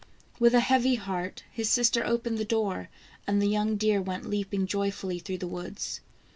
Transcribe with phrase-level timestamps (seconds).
[0.39, 2.89] With a heavy heart, his sister opened the door,
[3.27, 6.01] and the young deer went leaping joyfully through the woods.